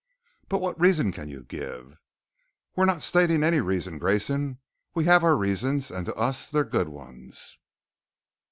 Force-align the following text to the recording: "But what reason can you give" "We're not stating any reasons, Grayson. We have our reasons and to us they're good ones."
"But 0.49 0.61
what 0.61 0.81
reason 0.81 1.11
can 1.11 1.29
you 1.29 1.43
give" 1.43 1.95
"We're 2.75 2.85
not 2.85 3.03
stating 3.03 3.43
any 3.43 3.59
reasons, 3.59 3.99
Grayson. 3.99 4.57
We 4.95 5.03
have 5.05 5.23
our 5.23 5.35
reasons 5.35 5.91
and 5.91 6.07
to 6.07 6.15
us 6.15 6.49
they're 6.49 6.63
good 6.63 6.89
ones." 6.89 7.59